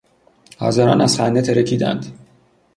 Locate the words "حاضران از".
0.59-1.17